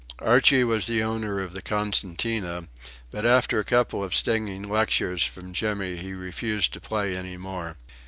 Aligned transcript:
Archie 0.17 0.63
was 0.63 0.87
the 0.87 1.03
owner 1.03 1.39
of 1.39 1.53
the 1.53 1.61
concertina; 1.61 2.67
but 3.11 3.23
after 3.23 3.59
a 3.59 3.63
couple 3.63 4.03
of 4.03 4.15
stinging 4.15 4.67
lectures 4.67 5.21
from 5.23 5.53
Jimmy 5.53 5.95
he 5.95 6.13
refused 6.15 6.73
to 6.73 6.81
play 6.81 7.15
any 7.15 7.37
more. 7.37 7.75